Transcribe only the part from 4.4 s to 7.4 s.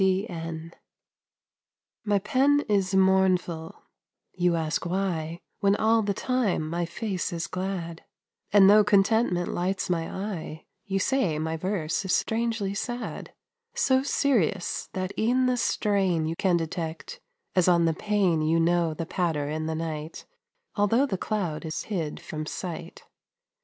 ask why When all the time my face